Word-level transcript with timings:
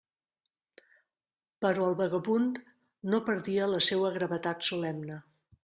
Però 1.65 1.83
el 1.89 1.99
vagabund 1.99 2.59
no 3.13 3.21
perdia 3.29 3.71
la 3.75 3.85
seua 3.91 4.13
gravetat 4.19 4.69
solemne. 4.73 5.23